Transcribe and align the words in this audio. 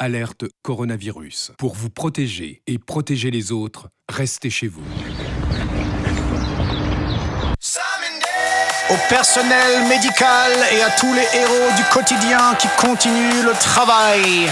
Alerte 0.00 0.44
coronavirus. 0.62 1.52
Pour 1.58 1.74
vous 1.74 1.90
protéger 1.90 2.62
et 2.68 2.78
protéger 2.78 3.32
les 3.32 3.50
autres, 3.50 3.88
restez 4.08 4.48
chez 4.48 4.68
vous. 4.68 4.84
Au 8.90 8.96
personnel 9.08 9.88
médical 9.88 10.52
et 10.72 10.82
à 10.82 10.90
tous 10.90 11.12
les 11.12 11.26
héros 11.36 11.76
du 11.76 11.82
quotidien 11.92 12.54
qui 12.60 12.68
continuent 12.78 13.42
le 13.44 13.52
travail. 13.60 14.48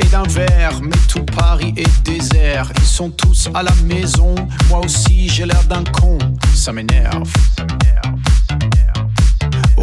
Et 0.00 0.06
d'un 0.06 0.24
verre, 0.24 0.80
mais 0.82 0.96
tout 1.08 1.24
Paris 1.24 1.74
est 1.76 2.02
désert. 2.02 2.72
Ils 2.76 2.84
sont 2.84 3.10
tous 3.10 3.48
à 3.54 3.62
la 3.62 3.74
maison, 3.84 4.34
moi 4.68 4.80
aussi 4.84 5.28
j'ai 5.28 5.46
l'air 5.46 5.62
d'un 5.64 5.84
con. 5.84 6.18
Ça 6.54 6.72
m'énerve. 6.72 7.30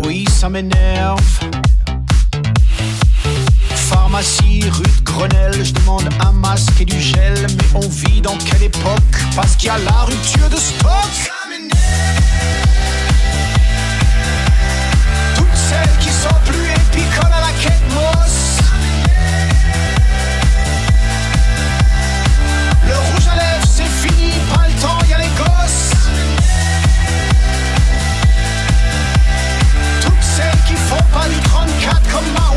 Oui, 0.04 0.26
ça 0.30 0.50
m'énerve. 0.50 1.22
Pharmacie, 3.70 4.64
rue 4.70 4.84
de 4.84 5.04
Grenelle, 5.04 5.64
je 5.64 5.74
demande 5.74 6.10
un 6.20 6.32
masque 6.32 6.82
et 6.82 6.86
du 6.86 7.00
gel. 7.00 7.48
Mais 7.58 7.68
on 7.76 7.88
vit 7.88 8.22
dans 8.22 8.38
quelle 8.38 8.64
époque? 8.64 9.02
Parce 9.36 9.56
qu'il 9.56 9.68
y 9.68 9.72
a 9.72 9.78
la 9.78 10.04
rupture 10.04 10.50
de 10.50 10.58
stock. 10.58 11.32
Toutes 15.36 15.56
celles 15.56 15.98
qui 16.00 16.10
sont 16.10 16.36
plus 16.46 16.66
épicoles 16.66 17.34
à 17.34 17.42
la 17.42 17.54
quête 17.62 17.94
mosse. 17.94 18.55
Du 31.86 31.92
34 31.92 32.12
comme 32.12 32.55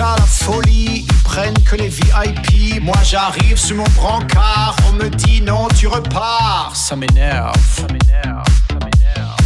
La 0.00 0.16
folie, 0.16 1.04
ils 1.06 1.22
prennent 1.24 1.62
que 1.62 1.76
les 1.76 1.88
VIP. 1.88 2.80
Moi 2.80 2.96
j'arrive 3.04 3.58
sur 3.58 3.76
mon 3.76 3.84
brancard, 3.94 4.74
on 4.88 4.92
me 4.94 5.10
dit 5.10 5.42
non, 5.42 5.68
tu 5.76 5.88
repars. 5.88 6.72
Ça 6.72 6.96
m'énerve. 6.96 7.52
Ça 7.76 7.82
m'énerve. 7.82 8.46
Ça 8.70 8.78
m'énerve. 8.82 9.36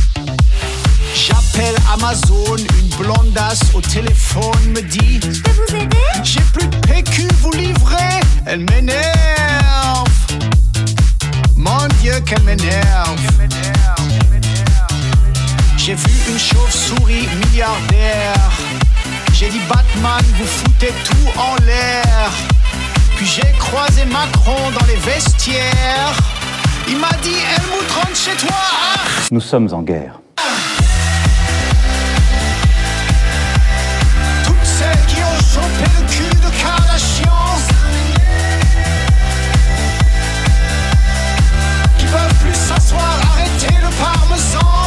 J'appelle 1.12 1.74
Amazon, 1.92 2.56
une 2.56 2.88
blondasse 2.96 3.62
au 3.74 3.80
téléphone 3.80 4.64
me 4.68 4.82
dit 4.82 5.18
Je 5.24 5.42
peux 5.42 5.50
vous 5.50 5.74
aider? 5.74 5.96
J'ai 6.22 6.40
plus 6.52 6.68
de 6.68 6.76
PQ, 6.86 7.26
vous 7.40 7.50
livrez? 7.50 8.20
Elle 8.46 8.60
m'énerve. 8.60 10.08
Mon 11.56 11.88
Dieu, 12.00 12.20
qu'elle 12.20 12.42
m'énerve. 12.44 13.18
J'ai 15.76 15.96
vu 15.96 16.12
une 16.30 16.38
chauve-souris 16.38 17.28
milliardaire. 17.42 18.38
J'ai 19.44 19.50
dit 19.50 19.60
Batman, 19.68 20.24
vous 20.38 20.46
foutez 20.46 20.90
tout 21.04 21.38
en 21.38 21.54
l'air. 21.66 22.30
Puis 23.14 23.26
j'ai 23.26 23.52
croisé 23.58 24.06
Macron 24.06 24.70
dans 24.70 24.86
les 24.86 24.96
vestiaires. 24.96 26.16
Il 26.88 26.96
m'a 26.96 27.10
dit 27.22 27.28
Helmut 27.28 27.90
rentre 27.94 28.16
chez 28.16 28.34
toi. 28.36 28.56
Ah 28.56 29.00
Nous 29.30 29.42
sommes 29.42 29.68
en 29.74 29.82
guerre. 29.82 30.18
Toutes 34.44 34.64
celles 34.64 35.06
qui 35.08 35.16
ont 35.16 35.40
chopé 35.52 35.90
le 35.94 36.06
cul 36.08 36.36
de 36.36 36.62
Kardashian. 36.62 37.58
Qui 41.98 42.06
peuvent 42.06 42.34
plus 42.40 42.54
s'asseoir, 42.54 43.18
arrêter 43.30 43.74
le 43.82 43.90
parmesan. 44.02 44.83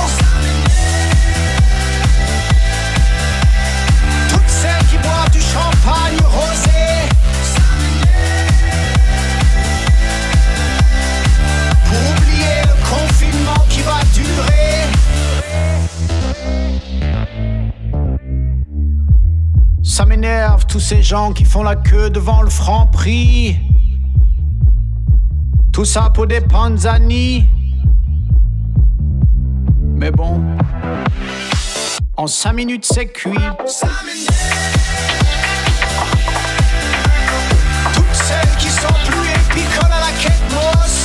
Ces 20.87 21.03
gens 21.03 21.33
qui 21.33 21.43
font 21.43 21.63
la 21.63 21.75
queue 21.75 22.09
devant 22.09 22.41
le 22.41 22.49
franc 22.49 22.87
prix. 22.87 23.57
Tout 25.73 25.83
ça 25.83 26.09
pour 26.13 26.27
des 26.27 26.39
panzani. 26.39 27.45
Mais 29.81 30.11
bon, 30.11 30.41
en 32.15 32.27
cinq 32.27 32.53
minutes 32.53 32.85
c'est 32.85 33.07
cuit. 33.07 33.33
Toutes 37.93 38.13
celles 38.13 38.55
qui 38.57 38.69
sont 38.69 38.87
plus 39.07 39.27
épicoles 39.27 39.91
à 39.91 39.99
la 39.99 40.13
quête 40.21 40.53
mosse. 40.53 40.97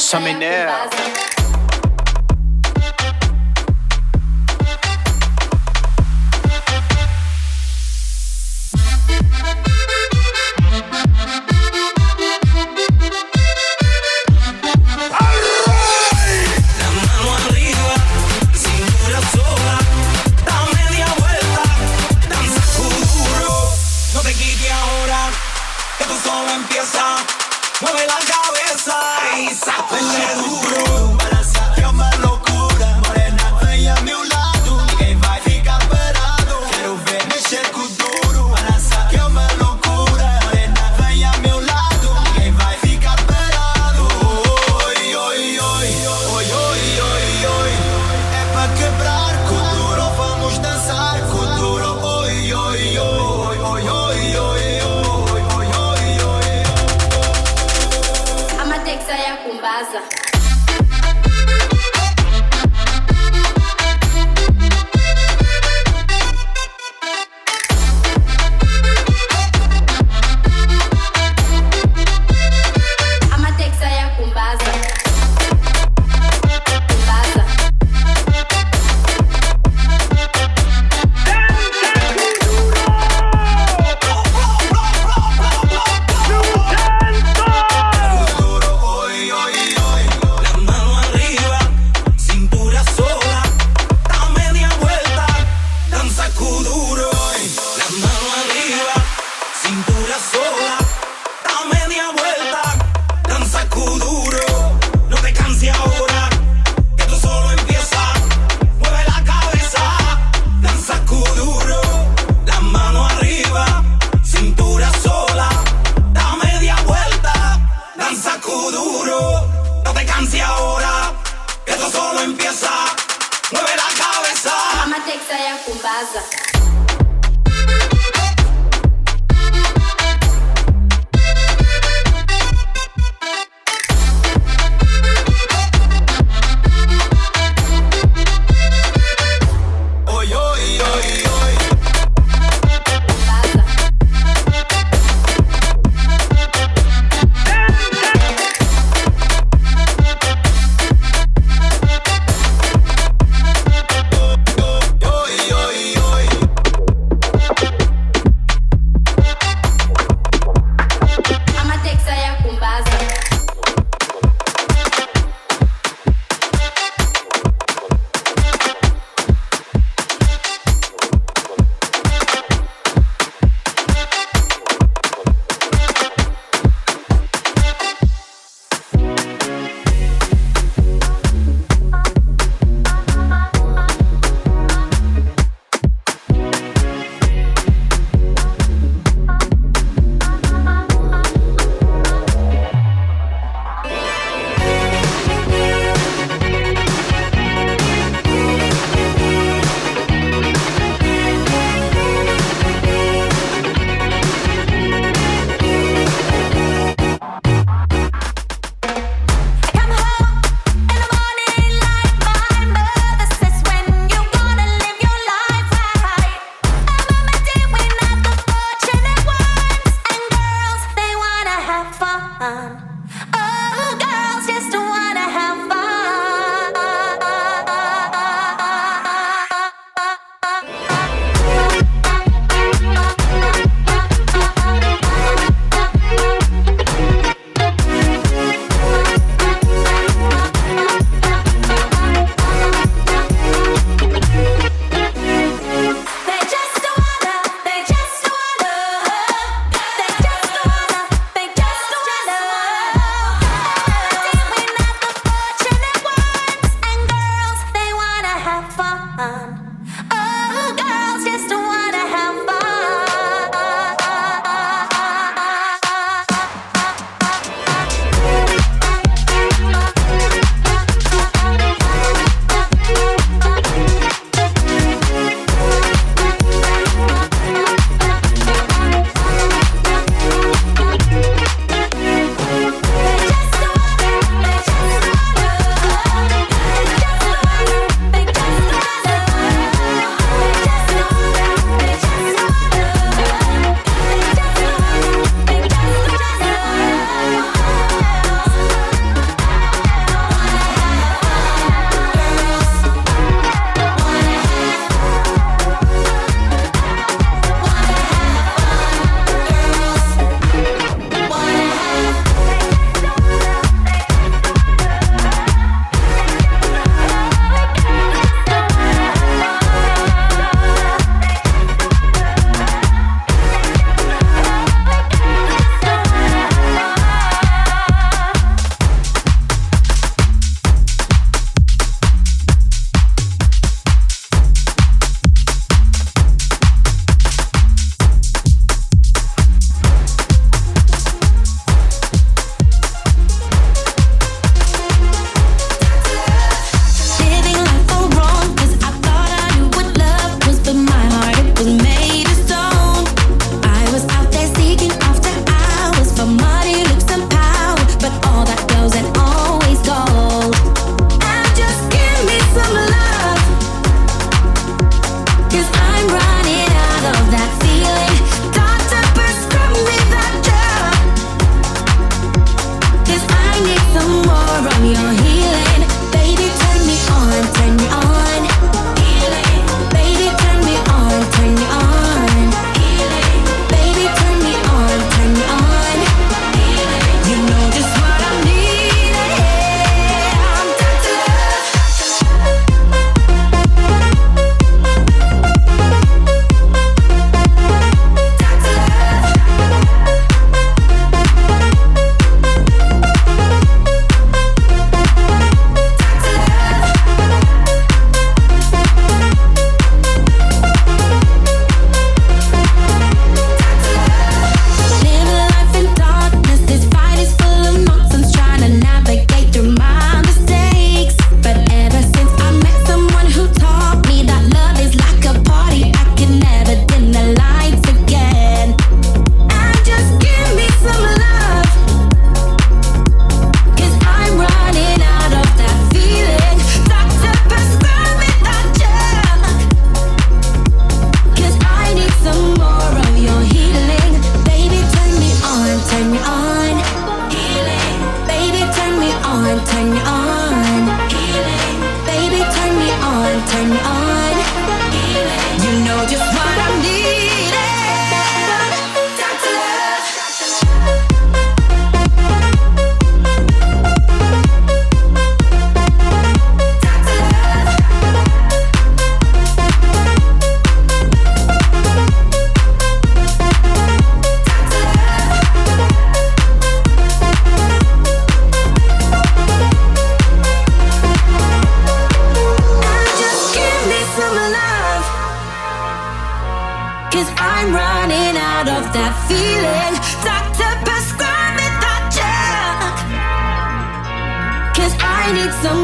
Covid. 0.00 0.08
Ça 0.08 0.20
m'énerve. 0.20 1.29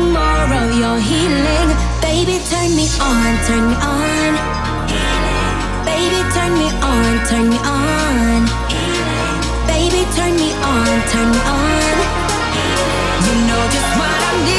Need 0.07 0.13
some 0.13 0.13
more 0.13 0.65
of 0.65 0.79
your 0.79 0.99
healing. 0.99 1.71
Baby, 2.01 2.39
turn 2.51 2.75
me 2.77 2.89
on, 3.01 3.45
turn 3.47 3.69
me 3.69 3.75
on. 3.75 4.35
Baby, 5.85 6.21
turn 6.35 6.53
me 6.55 6.69
on, 6.83 7.27
turn 7.27 7.49
me 7.49 7.59
on. 7.59 8.47
Baby, 9.67 10.05
turn 10.15 10.35
me 10.37 10.53
on, 10.63 11.03
turn 11.11 11.31
me 11.31 11.39
on. 11.39 11.97
You 13.27 13.35
know 13.49 13.63
just 13.71 13.99
what 13.99 14.23
I 14.23 14.45
need. 14.45 14.56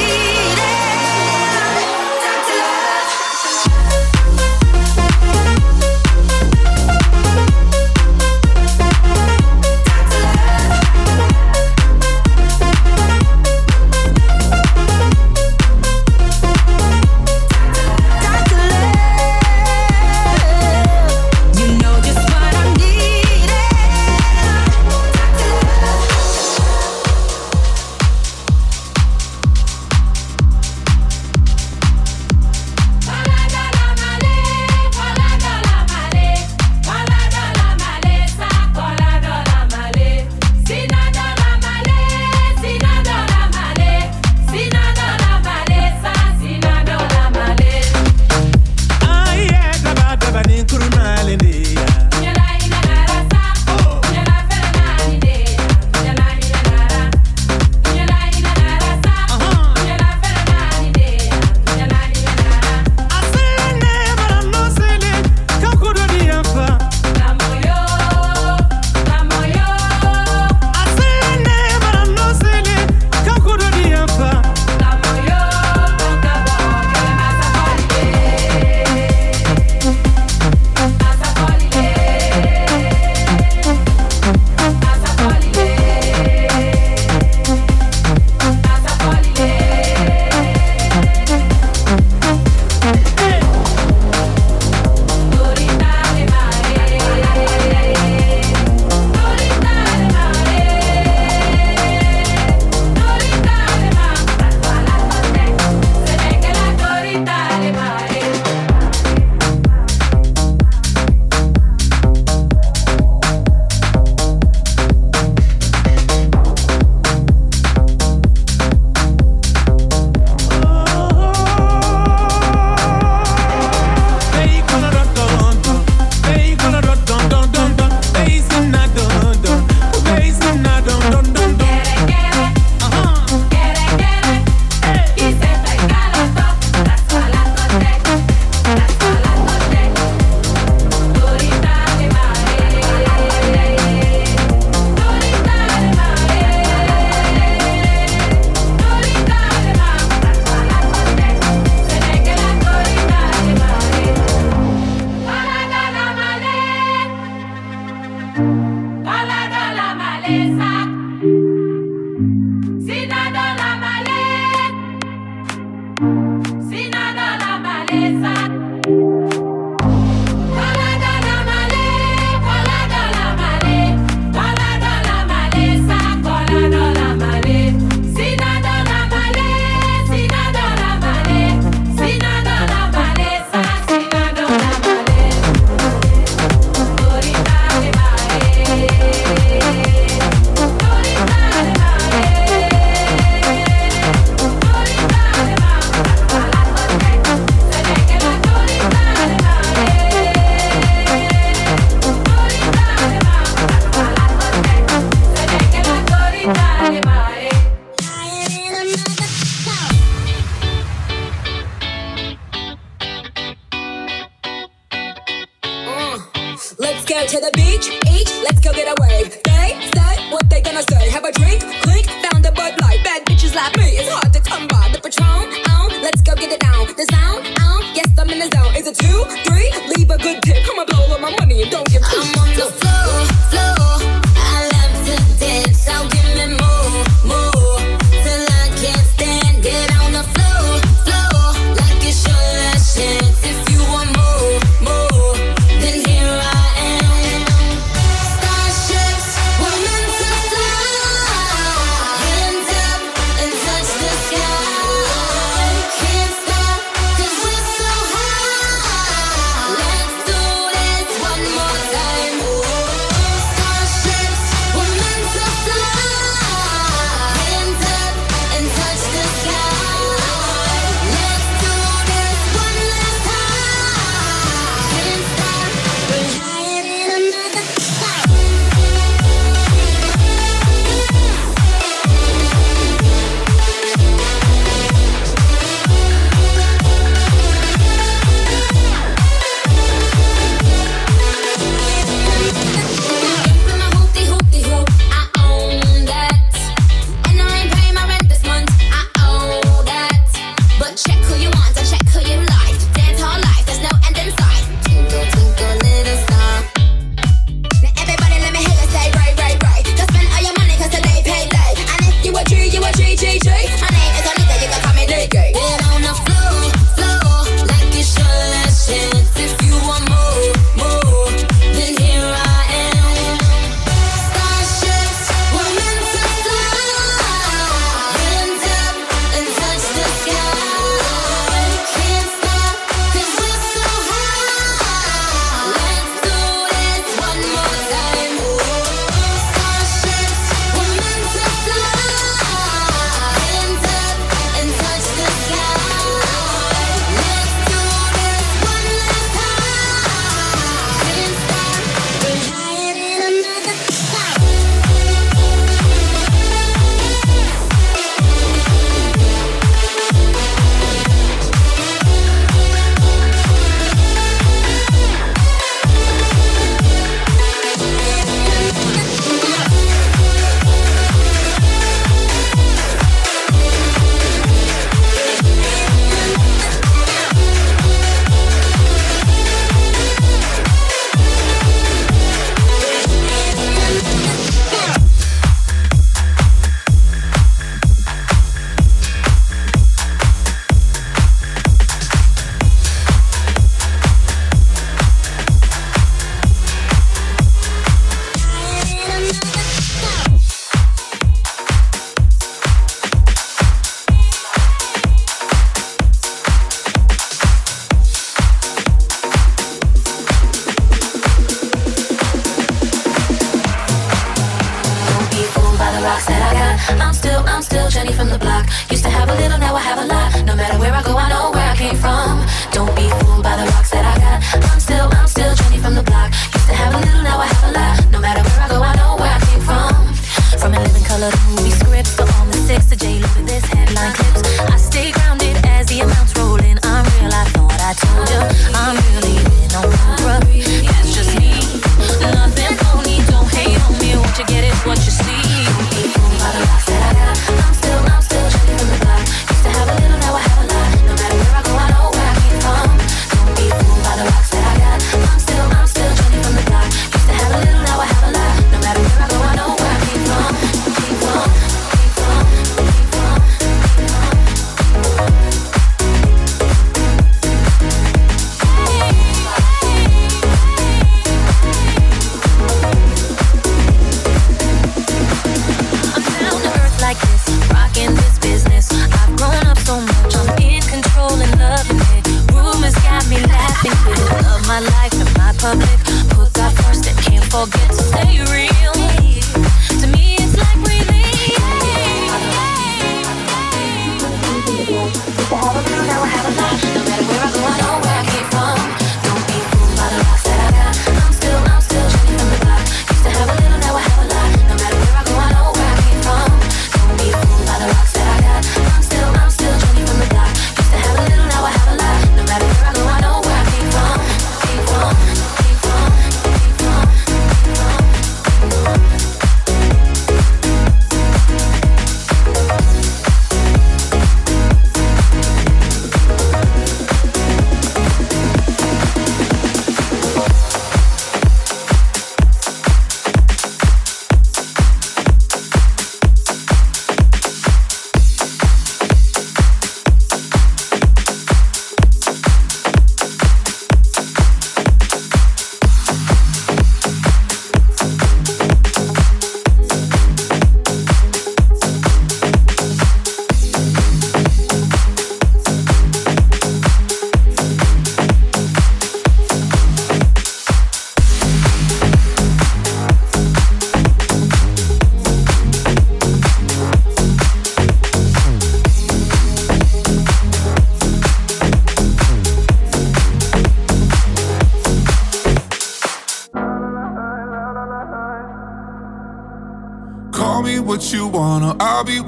By. 224.68 224.90
The 224.94 225.00
Patron, 225.02 225.48
on, 225.72 225.90
let's 226.02 226.22
go 226.22 226.36
get 226.36 226.52
it 226.52 226.60
down. 226.60 226.88
The 226.88 227.06
on, 227.16 227.46
um, 227.62 227.82
yes 227.94 228.08
I'm 228.18 228.30
in 228.30 228.40
the 228.40 228.50
zone. 228.56 228.76
Is 228.76 228.88
it 228.88 228.96
two, 228.96 229.26
three? 229.46 229.70
Leave 229.96 230.10
a 230.10 230.18
good 230.18 230.42
tip. 230.44 230.58
I'ma 230.70 230.86
blow 230.86 231.14
all 231.14 231.20
my 231.20 231.36
money 231.40 231.62
and 231.62 231.72
don't 231.72 231.90
give 231.90 232.04
I'm 232.04 232.40
on 232.40 232.50
the 232.56 232.66
floor. 232.80 233.07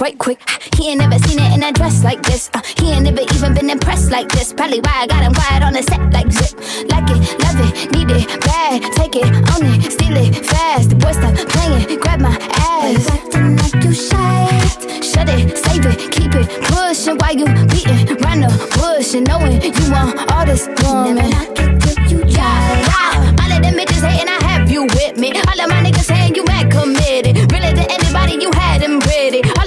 Right 0.00 0.18
quick. 0.18 0.40
He 0.76 0.90
ain't 0.90 1.00
never 1.00 1.18
seen 1.18 1.38
it 1.38 1.54
in 1.54 1.62
a 1.62 1.72
dress 1.72 2.04
like 2.04 2.22
this. 2.22 2.50
Uh, 2.54 2.60
he 2.78 2.92
ain't 2.92 3.04
never 3.04 3.22
even 3.34 3.54
been 3.54 3.70
impressed 3.70 4.10
like 4.10 4.28
this. 4.28 4.52
Probably 4.52 4.80
why 4.80 4.92
I 5.02 5.06
got 5.06 5.22
him 5.22 5.34
quiet 5.34 5.62
on 5.62 5.72
the 5.72 5.82
set 5.82 6.00
like 6.12 6.30
zip. 6.30 6.54
Like 6.90 7.08
it, 7.10 7.20
love 7.44 7.60
it, 7.66 7.90
need 7.92 8.10
it, 8.10 8.40
bad. 8.40 8.82
Take 8.92 9.16
it, 9.16 9.26
own 9.26 9.64
it, 9.72 9.92
steal 9.92 10.16
it, 10.16 10.44
fast. 10.44 10.90
The 10.90 10.96
boy 10.96 11.12
stop 11.12 11.34
playing, 11.48 12.00
grab 12.00 12.20
my 12.20 12.36
ass. 12.70 13.08
Acting 13.10 13.56
like 13.56 13.84
you 13.84 13.94
shy. 13.94 14.48
Shut 15.00 15.28
it, 15.28 15.56
save 15.56 15.86
it, 15.86 16.10
keep 16.12 16.34
it 16.34 16.46
pushing 16.68 17.16
while 17.18 17.34
you 17.36 17.46
beating 17.70 18.16
round 18.22 18.42
the 18.42 18.52
bush 18.76 19.14
and 19.14 19.26
knowing 19.26 19.62
you 19.62 19.90
want 19.90 20.18
all 20.32 20.44
this 20.44 20.66
woman. 20.82 21.16
Never 21.16 21.30
knock 21.30 21.58
it 21.58 21.80
till 21.80 22.10
you 22.10 22.20
try. 22.34 22.52
Yeah. 22.90 23.36
All 23.40 23.52
of 23.52 23.62
them 23.62 23.74
bitches 23.74 24.04
hating, 24.06 24.28
I 24.28 24.38
have 24.44 24.70
you 24.70 24.82
with 24.84 25.16
me. 25.18 25.32
All 25.32 25.60
of 25.60 25.68
my 25.68 25.82
niggas 25.82 26.04
saying 26.04 26.34
you 26.34 26.44
mad 26.44 26.70
committed. 26.70 27.50
Really 27.52 27.72
to 27.74 27.84
anybody 27.90 28.34
you 28.40 28.50
had 28.52 28.82
them 28.82 29.00
pretty. 29.00 29.42
All 29.58 29.65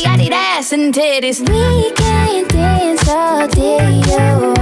of 0.00 0.04
the 0.04 0.08
I 0.08 0.16
need 0.16 0.32
ass 0.32 0.72
and 0.72 0.94
titties. 0.94 1.40
We 1.40 1.90
can 1.92 2.48
dance 2.48 3.08
all 3.08 3.46
day 3.48 4.02
around 4.16 4.59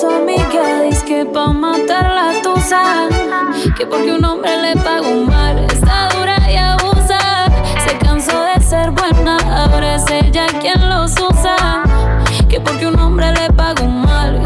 su 0.00 0.08
amiga. 0.08 0.82
Dice 0.82 1.04
que 1.04 1.24
pa' 1.24 1.52
matar 1.52 2.04
la 2.18 2.42
tusa. 2.42 3.08
Que 3.76 3.86
porque 3.86 4.12
un 4.12 4.24
hombre 4.24 4.50
le 4.60 4.74
paga 4.74 5.08
un 5.08 5.26
mal. 5.26 5.58
Está 5.58 6.08
dura 6.14 6.36
y 6.50 6.56
abusa. 6.56 7.18
Se 7.86 7.96
cansó 7.98 8.42
de 8.42 8.60
ser 8.60 8.90
buena. 8.90 9.38
Ahora 9.60 9.94
es 9.94 10.04
ella 10.10 10.46
quien 10.60 10.88
los 10.88 11.12
usa. 11.12 11.82
Que 12.48 12.60
porque 12.60 12.86
un 12.86 12.98
hombre 12.98 13.32
le 13.32 13.50
paga 13.52 13.82
un 13.82 14.02
mal. 14.02 14.45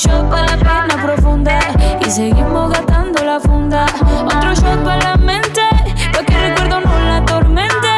shot 0.00 0.30
para 0.30 0.46
la 0.46 0.56
pena 0.56 1.02
profunda 1.02 1.58
y 2.00 2.10
seguimos 2.10 2.70
gastando 2.70 3.22
la 3.22 3.38
funda. 3.38 3.84
Otro 4.24 4.54
shot 4.54 4.82
para 4.82 4.96
la 4.96 5.16
mente, 5.16 5.60
para 6.12 6.24
que 6.24 6.34
el 6.34 6.40
recuerdo 6.50 6.80
no 6.80 6.98
la 7.00 7.16
atormente. 7.18 7.88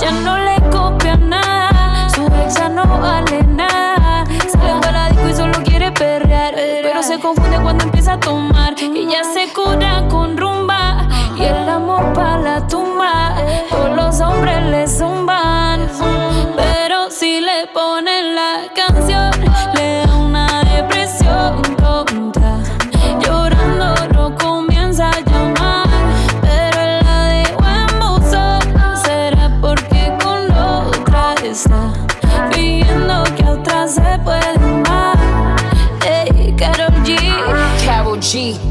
Ya 0.00 0.10
no 0.24 0.38
le 0.38 0.56
copian 0.70 1.28
nada, 1.28 2.08
su 2.10 2.26
ex 2.26 2.54
ya 2.54 2.68
no 2.68 2.84
vale 3.00 3.44
nada. 3.44 4.24
Sale 4.50 4.80
para 4.80 4.92
la 4.92 5.08
disco 5.10 5.28
y 5.28 5.34
solo 5.34 5.62
quiere 5.62 5.92
perrear, 5.92 6.54
pero 6.82 7.02
se 7.04 7.20
confunde 7.20 7.58
cuando 7.60 7.84
empieza 7.84 8.14
a 8.14 8.20
tomar 8.20 8.74
y 8.80 9.06
ya 9.06 9.22
se 9.22 9.45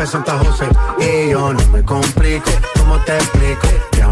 Presenta 0.00 0.38
José. 0.38 0.66
Y 0.98 1.28
yo 1.28 1.52
no 1.52 1.66
me 1.68 1.84
complico, 1.84 2.50
¿cómo 2.78 2.98
te 3.00 3.14
explico? 3.16 3.68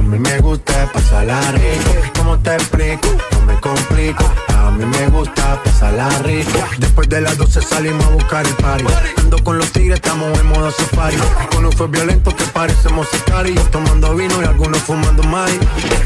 A 0.08 0.10
mí 0.10 0.18
me 0.20 0.38
gusta 0.38 0.90
pasarla 0.90 1.38
rico. 1.52 1.90
¿Cómo 2.16 2.38
te 2.38 2.54
explico? 2.54 3.08
No 3.32 3.40
me 3.42 3.60
complico. 3.60 4.24
A 4.56 4.70
mí 4.70 4.86
me 4.86 5.06
gusta 5.08 5.62
pasarla 5.62 6.08
rico. 6.20 6.58
Después 6.78 7.10
de 7.10 7.20
las 7.20 7.36
12 7.36 7.60
salimos 7.60 8.06
a 8.06 8.08
buscar 8.08 8.46
el 8.46 8.54
party. 8.54 8.86
Ando 9.18 9.36
con 9.44 9.58
los 9.58 9.70
tigres, 9.70 9.96
estamos 9.96 10.38
en 10.38 10.46
modo 10.46 10.70
safari. 10.70 11.18
Con 11.54 11.66
un 11.66 11.72
fue 11.72 11.88
violento 11.88 12.34
que 12.34 12.44
parecemos 12.44 13.06
sicarios. 13.08 13.70
Tomando 13.70 14.14
vino 14.14 14.40
y 14.40 14.46
algunos 14.46 14.78
fumando 14.78 15.22
mai. 15.24 15.52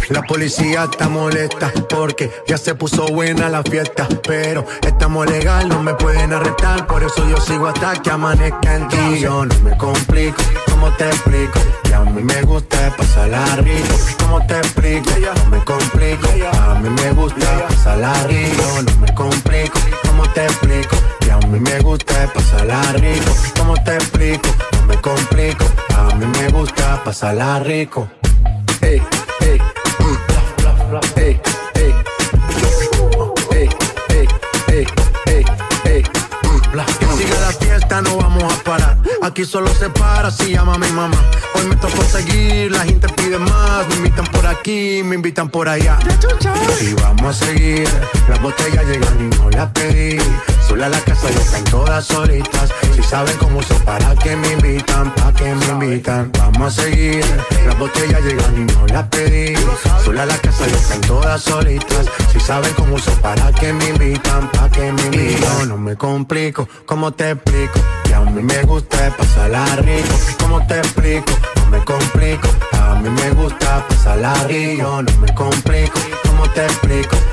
La 0.09 0.23
policía 0.23 0.89
está 0.91 1.09
molesta 1.09 1.73
porque 1.89 2.29
ya 2.49 2.59
se 2.59 2.75
puso 2.75 3.07
buena 3.07 3.49
la 3.49 3.63
fiesta. 3.63 4.09
Pero 4.27 4.67
estamos 4.85 5.31
legal, 5.31 5.69
no 5.69 5.81
me 5.81 5.95
pueden 5.95 6.33
arrestar. 6.33 6.89
Por 6.89 7.05
eso 7.05 7.25
yo 7.29 7.37
sigo 7.37 7.69
hasta 7.69 7.93
que 8.03 8.11
amanezca 8.11 8.75
en 8.75 8.89
ti. 8.89 9.21
Yo 9.21 9.47
no 9.47 9.55
me 9.61 9.77
complico, 9.77 10.43
¿cómo 10.83 10.97
te 10.97 11.07
explico? 11.07 11.61
Que 11.85 11.95
a 11.95 12.01
mí 12.01 12.23
me 12.25 12.43
gusta 12.43 12.97
pasarla 12.97 13.57
rico. 13.57 13.95
¿Cómo 14.19 14.45
te 14.47 14.59
explico? 14.59 15.11
No 15.45 15.51
me 15.51 15.65
complico. 15.65 16.29
A 16.61 16.75
mí 16.81 16.91
me 16.91 17.13
gusta 17.13 17.69
pasarla 17.69 18.13
rico. 18.25 18.63
No 18.87 18.97
me 18.99 19.15
complico, 19.15 19.79
¿cómo 20.05 20.29
te 20.33 20.45
explico? 20.45 20.97
Que 21.21 21.31
a 21.31 21.39
mí 21.39 21.61
me 21.61 21.79
gusta 21.81 22.33
pasarla 22.35 22.83
rico. 22.95 23.33
¿Cómo 23.57 23.75
te 23.85 23.95
explico? 23.95 24.49
No 24.73 24.87
me 24.87 25.01
complico. 25.01 25.65
A 25.97 26.15
mí 26.17 26.27
me 26.27 26.49
gusta 26.49 27.01
pasarla 27.05 27.61
rico. 27.61 28.09
Ey, 28.81 29.01
ey, 29.41 29.59
mm, 30.01 31.19
ey, 31.21 31.41
ey. 31.77 31.95
Ey, 33.53 33.69
ey, 34.11 34.29
ey, 34.69 34.87
ey, 35.27 35.45
ey, 35.85 36.03
mm. 36.03 36.99
Que 36.99 37.07
siga 37.17 37.41
la 37.41 37.53
fiesta, 37.53 38.03
no 38.03 38.17
vamos 38.17 38.43
a 38.43 38.65
parar. 38.65 38.92
Aquí 39.23 39.45
solo 39.45 39.73
se 39.73 39.89
para 39.89 40.33
si 40.33 40.51
llama 40.51 40.77
mi 40.79 40.89
mamá. 40.89 41.17
Hoy 41.55 41.67
me 41.67 41.77
tocó 41.77 42.03
seguir, 42.03 42.73
la 42.73 42.81
gente 42.81 43.09
pide 43.11 43.39
más. 43.39 43.87
Me 43.89 43.95
invitan 43.95 44.27
por 44.27 44.45
aquí, 44.45 45.01
me 45.05 45.15
invitan 45.15 45.49
por 45.49 45.69
allá. 45.69 45.97
Y 46.81 46.93
vamos 46.95 47.41
a 47.41 47.47
seguir. 47.47 47.89
Las 48.29 48.43
botellas 48.43 48.85
llegan 48.85 49.21
y 49.21 49.37
no 49.37 49.49
las 49.51 49.71
pedí. 49.71 50.19
Sola 50.73 50.89
la 50.89 51.01
casa 51.01 51.31
ya 51.31 51.39
están 51.39 51.65
todas 51.65 52.03
solitas. 52.07 52.71
Si 52.97 53.03
saben 53.03 53.37
cómo 53.37 53.59
uso 53.59 53.75
para 53.85 54.15
que 54.15 54.35
me 54.35 54.53
invitan, 54.55 55.15
pa' 55.17 55.31
que 55.35 55.55
me 55.55 55.67
invitan. 55.67 56.33
Vamos 56.39 56.79
a 56.79 56.83
seguir. 56.83 57.23
Las 57.67 57.79
botellas 57.79 58.23
llegan 58.23 58.57
y 58.57 58.73
no 58.73 58.87
las 58.87 59.07
pedí. 59.09 59.55
Sola 60.03 60.25
la 60.25 60.39
casa 60.39 60.67
ya 60.67 60.75
están 60.75 61.03
todas 61.03 61.43
solitas. 61.43 62.07
Si 62.33 62.41
saben 62.41 62.73
cómo 62.73 62.95
uso 62.95 63.13
para 63.21 63.53
que 63.53 63.71
me 63.71 63.91
invitan, 63.91 64.51
pa' 64.53 64.71
que 64.71 64.91
me 64.91 65.03
invitan. 65.03 65.69
No 65.69 65.77
me 65.77 65.95
complico, 65.95 66.67
¿cómo 66.87 67.13
te 67.13 67.33
explico? 67.33 67.79
Que 68.05 68.15
a 68.15 68.21
mí 68.21 68.43
me 68.43 68.63
gusta 68.63 69.15
pasarla 69.15 69.77
rico. 69.77 70.15
¿Cómo 70.41 70.67
te 70.67 70.79
explico? 70.79 71.33
No 71.57 71.67
me 71.67 71.85
complico. 71.85 72.49
A 72.73 72.95
mí 72.95 73.11
me 73.11 73.31
gusta 73.33 73.87
pasarla 73.89 74.33
rico. 74.49 75.03
No 75.03 75.21
me 75.21 75.35
complico, 75.35 76.01
¿cómo 76.25 76.49
te 76.49 76.65
explico? 76.65 77.15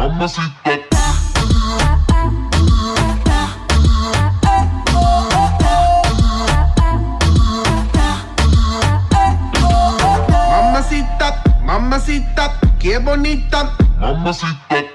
Mamacita. 0.00 0.80
Mamacita, 10.48 11.42
mamacita, 11.64 12.52
qué 12.78 12.96
bonita. 12.98 13.72
Mamacita. 13.98 14.89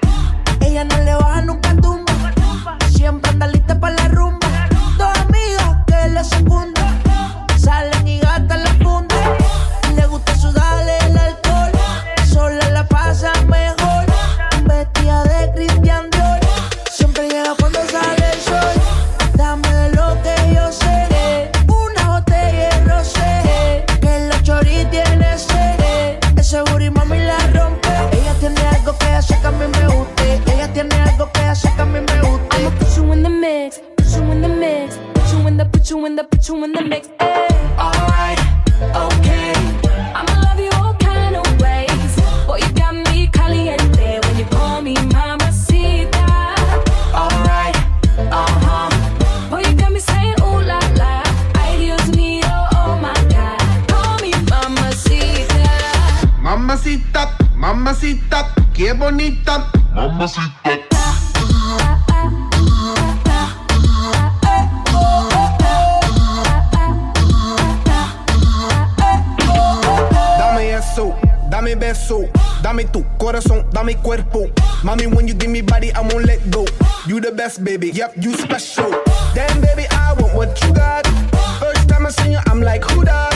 Dame 72.76 72.88
tu 72.92 73.04
corazón, 73.18 73.64
dame 73.72 73.96
cuerpo. 73.96 74.50
Mommy, 74.82 75.06
when 75.06 75.26
you 75.26 75.34
give 75.34 75.50
me 75.50 75.62
body, 75.62 75.92
I 75.92 76.00
won't 76.00 76.26
let 76.26 76.50
go. 76.50 76.66
You 77.06 77.20
the 77.20 77.32
best, 77.32 77.64
baby. 77.64 77.90
Yep, 77.90 78.14
you 78.20 78.34
special. 78.34 78.90
Damn, 79.34 79.60
baby, 79.60 79.86
I 79.90 80.12
want 80.18 80.34
what 80.34 80.62
you 80.62 80.72
got. 80.74 81.06
First 81.58 81.88
time 81.88 82.06
I 82.06 82.10
see 82.10 82.32
you, 82.32 82.38
I'm 82.46 82.60
like, 82.60 82.84
who 82.84 83.04
that? 83.04 83.35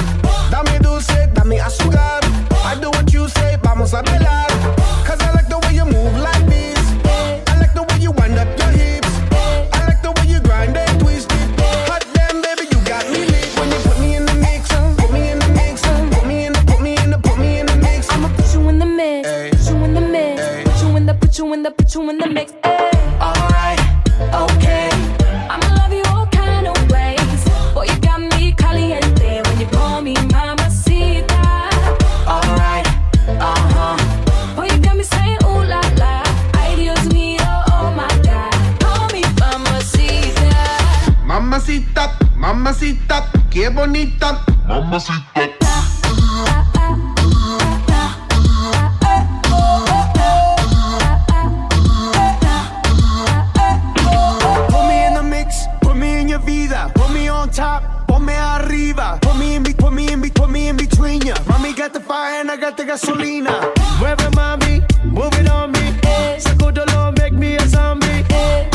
I 62.51 62.57
got 62.57 62.77
the 62.77 62.83
gasolina. 62.83 63.61
Mueve 64.01 64.29
mami, 64.35 64.83
move 65.05 65.33
it 65.39 65.49
on 65.49 65.71
me. 65.71 65.93
Sacudolo, 66.37 67.17
make 67.17 67.33
me 67.33 67.55
a 67.55 67.65
zombie. 67.69 68.25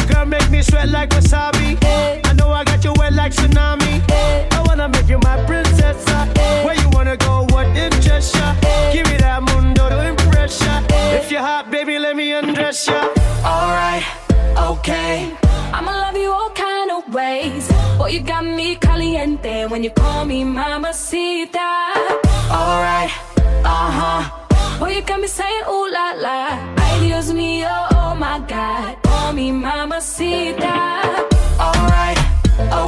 Girl, 0.08 0.26
make 0.26 0.50
me 0.50 0.62
sweat 0.62 0.88
like 0.88 1.10
wasabi. 1.10 1.78
I 2.26 2.32
know 2.38 2.52
I 2.52 2.64
got 2.64 2.86
you 2.86 2.94
wet 2.96 3.12
like 3.12 3.34
tsunami. 3.34 4.02
I 4.54 4.64
wanna 4.66 4.88
make 4.88 5.10
you 5.10 5.20
my 5.24 5.44
princess. 5.44 5.98
Where 6.64 6.76
you 6.76 6.88
wanna 6.94 7.18
go? 7.18 7.46
What 7.50 7.68
interests 7.76 8.34
ya? 8.34 8.56
Give 8.94 9.06
me 9.10 9.18
that 9.18 9.44
mundo 9.44 9.90
to 9.90 10.08
impress 10.08 10.62
ya. 10.62 10.82
If 11.12 11.30
you're 11.30 11.42
hot, 11.42 11.70
baby, 11.70 12.00
let 12.00 12.16
me 12.16 12.32
undress 12.32 12.88
ya. 12.88 13.10
Alright, 13.44 14.06
okay. 14.58 15.36
I'ma 15.74 15.92
love 15.92 16.16
you 16.16 16.32
all 16.32 16.52
kind 16.52 16.92
of 16.92 17.14
ways. 17.14 17.68
Boy, 17.98 18.08
you 18.08 18.22
got 18.22 18.46
me 18.46 18.78
caliente 18.78 19.66
when 19.68 19.84
you 19.84 19.90
call 19.90 20.24
me 20.24 20.46
mamacita. 20.46 21.92
Alright, 22.50 23.12
uh 23.66 23.92
huh. 24.00 24.80
Boy, 24.80 24.90
you 24.96 25.02
got 25.02 25.20
me 25.20 25.28
saying 25.28 25.64
ooh 25.70 25.90
la 25.92 26.14
la. 26.26 26.38
Ay 26.78 27.00
Dios 27.02 27.32
mío, 27.32 27.70
oh 27.98 28.16
my 28.16 28.40
God. 28.48 28.96
Call 29.04 29.34
me 29.34 29.52
mamacita. 29.52 30.76
Alright, 31.60 32.20
okay. 32.60 32.85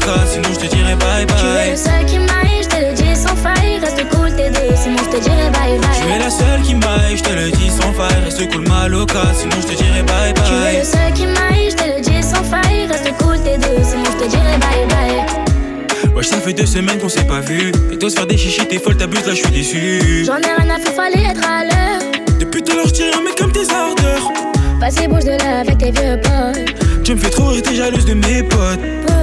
Sinon 0.00 0.48
je 0.54 0.60
te 0.66 0.74
dirai 0.74 0.94
bye 0.96 1.26
Tu 1.26 1.34
es 1.34 1.52
bye. 1.52 1.70
le 1.72 1.76
seul 1.76 2.06
qui 2.06 2.18
m'aille, 2.18 2.62
je 2.62 2.68
te 2.68 2.76
le 2.80 2.94
dis 2.94 3.14
sans 3.14 3.36
faille. 3.36 3.78
Reste 3.78 4.08
cool, 4.08 4.34
t'es 4.34 4.48
deux, 4.48 4.74
sinon 4.74 4.96
je 5.04 5.18
te 5.18 5.22
dirai 5.22 5.50
bye 5.50 5.78
Tu 5.78 6.04
es 6.06 6.08
bye. 6.08 6.18
la 6.18 6.30
seule 6.30 6.62
qui 6.62 6.74
m'aille, 6.76 7.16
je 7.18 7.22
te 7.22 7.32
le 7.34 7.50
dis 7.50 7.68
sans 7.68 7.92
faille. 7.92 8.24
Reste 8.24 8.50
cool, 8.50 8.66
ma 8.68 8.88
loca, 8.88 9.20
sinon 9.38 9.56
je 9.60 9.66
te 9.66 9.82
dirai 9.82 10.02
bye 10.02 10.32
Tu 10.32 10.40
es 10.40 10.54
le 10.54 10.60
bye. 10.78 10.84
seul 10.86 11.12
qui 11.14 11.26
m'aille, 11.26 11.70
je 11.70 11.76
te 11.76 11.84
le 11.84 12.00
dis 12.00 12.22
sans 12.22 12.42
faille. 12.42 12.86
Reste 12.86 13.12
cool, 13.18 13.36
t'es 13.44 13.58
deux, 13.58 13.84
sinon 13.84 14.04
je 14.18 14.24
te 14.24 14.30
dirai 14.30 14.56
bye 14.56 14.86
bye. 14.88 16.14
Wesh, 16.16 16.28
ça 16.28 16.38
fait 16.38 16.54
deux 16.54 16.64
semaines 16.66 16.98
qu'on 16.98 17.10
s'est 17.10 17.24
pas 17.26 17.40
vu. 17.40 17.70
Et 17.92 17.98
toi, 17.98 18.08
se 18.08 18.16
faire 18.16 18.26
des 18.26 18.38
chichis, 18.38 18.64
t'es 18.66 18.78
folle, 18.78 18.96
t'abuses, 18.96 19.26
là, 19.26 19.34
je 19.34 19.40
suis 19.42 19.50
déçu. 19.50 20.24
J'en 20.24 20.38
ai 20.38 20.54
rien 20.58 20.74
à 20.74 20.78
faire, 20.80 20.94
fallait 20.94 21.24
être 21.24 21.46
à 21.46 21.64
l'heure. 21.64 22.00
Depuis 22.40 22.62
tout 22.62 22.74
l'heure, 22.74 22.86
je 22.88 23.14
un 23.18 23.22
mec 23.22 23.36
comme 23.36 23.52
tes 23.52 23.68
ardeurs. 23.70 24.41
Vas-y, 24.82 25.06
bouge 25.06 25.22
de 25.22 25.30
là 25.30 25.60
avec 25.60 25.78
tes 25.78 25.92
vieux 25.92 26.20
potes. 26.20 27.04
Tu 27.04 27.14
me 27.14 27.20
fais 27.20 27.30
trop 27.30 27.50
rire, 27.50 27.62
t'es 27.62 27.76
jalouse 27.76 28.04
de 28.04 28.14
mes 28.14 28.42
potes. 28.42 28.80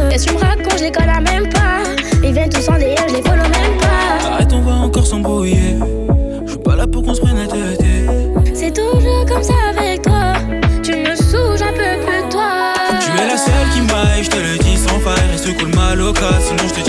Qu'est-ce 0.09 0.27
que 0.27 0.31
tu 0.31 0.37
me 0.37 0.41
racontes, 0.41 0.77
je 0.77 0.83
les 0.85 0.91
connais 0.91 1.19
même 1.19 1.49
pas? 1.49 1.83
Ils 2.23 2.31
viennent 2.31 2.49
tous 2.49 2.69
en 2.69 2.75
DM, 2.75 2.95
je 3.09 3.15
les 3.15 3.21
follow 3.21 3.43
même 3.43 3.77
pas. 3.77 4.35
Arrête, 4.35 4.53
on 4.53 4.61
va 4.61 4.71
encore 4.71 5.05
s'embrouiller. 5.05 5.75
Je 6.45 6.51
suis 6.51 6.59
pas 6.61 6.77
là 6.77 6.87
pour 6.87 7.03
qu'on 7.03 7.13
se 7.13 7.19
prenne 7.19 7.39
la 7.39 7.47
tête. 7.47 7.81
C'est 8.53 8.73
toujours 8.73 9.25
comme 9.27 9.43
ça 9.43 9.53
avec 9.77 10.01
toi. 10.01 10.31
Tu 10.81 10.93
me 10.93 11.13
saoules, 11.13 11.57
j'en 11.57 11.73
peux 11.73 12.05
plus 12.05 12.29
toi. 12.31 12.71
Tu 13.01 13.21
es 13.21 13.27
la 13.27 13.35
seule 13.35 13.69
qui 13.73 13.81
m'aille, 13.81 14.23
je 14.23 14.29
te 14.29 14.37
le 14.37 14.57
dis 14.59 14.77
sans 14.77 14.97
faille. 14.99 15.29
Reste 15.29 15.57
cool, 15.57 15.75
ma 15.75 15.93
loca, 15.93 16.39
sinon 16.39 16.69
je 16.69 16.73
te 16.73 16.88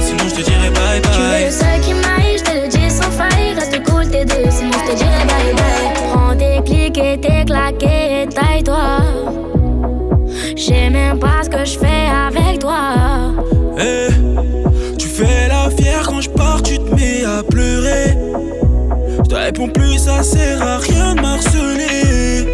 sinon 0.00 0.28
je 0.28 0.34
te 0.36 0.42
dirai 0.42 0.70
bye 0.70 1.00
Tu 1.02 1.08
es 1.08 1.30
bye. 1.30 1.44
le 1.46 1.50
seul 1.50 1.80
qui 1.80 1.94
m'aille, 1.94 2.38
je 2.38 2.44
te 2.44 2.50
le 2.52 2.68
dis 2.68 2.90
sans 2.90 3.10
faille. 3.10 3.54
Reste 3.54 3.82
cool, 3.88 4.08
t'es 4.08 4.24
deux, 4.24 4.50
sinon 4.50 4.72
je 4.86 4.92
te 4.92 4.96
dirai 4.96 5.24
bye 5.26 5.54
bye. 5.54 6.10
Prends 6.12 6.36
tes 6.36 6.62
clics 6.64 6.98
et 6.98 7.18
tes 7.20 7.44
claquets 7.44 8.22
et 8.22 8.26
taille-toi. 8.28 8.98
J'sais 10.56 10.90
même 10.90 11.18
pas 11.18 11.42
ce 11.44 11.48
que 11.50 11.64
je 11.64 11.78
fais 11.78 12.08
avec 12.28 12.58
toi. 12.60 13.32
Eh, 13.78 14.08
tu 14.98 15.08
fais 15.08 15.48
la 15.48 15.70
fière 15.70 16.06
quand 16.08 16.20
je 16.20 16.30
pars, 16.30 16.62
tu 16.62 16.78
te 16.78 16.94
mets 16.94 17.24
à 17.24 17.42
pleurer. 17.42 18.16
Je 19.24 19.28
te 19.28 19.34
réponds 19.34 19.68
plus, 19.68 19.98
ça 19.98 20.22
sert 20.22 20.62
à 20.62 20.78
rien 20.78 21.14
de 21.14 21.20
m'harceler. 21.20 22.46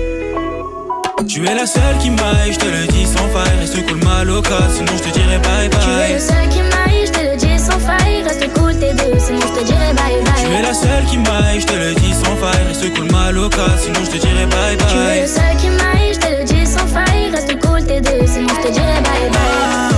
Tu 1.29 1.47
es 1.47 1.55
la 1.55 1.67
seule 1.67 1.99
qui 2.01 2.11
m'aille, 2.11 2.53
je 2.53 2.59
te 2.59 2.65
le 2.67 2.87
dis 2.87 3.05
sans 3.07 3.29
faille. 3.29 3.59
Reste 3.61 3.85
cool, 3.87 3.99
ma 4.05 4.25
loca, 4.25 4.57
sinon 4.75 4.93
je 4.97 5.03
te 5.11 5.19
dirai 5.19 5.39
bye 5.39 5.69
Tu 5.69 5.77
es 5.77 5.81
le 5.81 6.15
bye. 6.15 6.21
seul 6.21 6.49
qui 6.49 6.61
m'aille, 6.63 7.07
reste 8.25 8.53
cool 8.55 8.75
tes 8.79 8.93
deux, 8.93 9.19
sinon 9.19 9.41
je 9.41 9.61
te 9.61 9.65
dirai 9.65 9.93
bye 9.95 10.23
bye. 10.25 10.45
Tu 10.45 10.53
es 10.53 10.63
la 10.63 10.75
seule 10.75 11.05
qui 11.07 11.19
m'aille, 11.19 11.61
je 11.61 11.67
te 11.67 11.73
le 11.75 11.95
dis 11.95 12.13
sans 12.13 12.37
faille, 12.37 12.67
reste 12.69 12.95
cool 12.95 13.11
ma 13.11 13.31
loca, 13.33 13.67
sinon 13.83 14.01
je 14.05 14.11
te 14.11 14.19
dirai 14.19 14.47
bye 14.47 14.77
bye. 14.77 14.87
Tu 14.89 14.99
es 14.99 15.23
le 15.23 15.27
seul 15.27 15.57
qui 15.59 15.69
m'aille, 15.69 16.15
je 16.15 16.19
te 16.19 16.39
le 16.39 16.45
dis 16.45 16.67
sans 16.67 16.87
faille, 16.87 17.31
reste 17.33 17.61
cool 17.65 17.85
tes 17.85 18.01
deux, 18.01 18.27
sinon 18.27 18.49
je 18.49 18.69
te 18.69 18.73
dirai 18.73 19.01
bye 19.03 19.31
bye. 19.31 19.98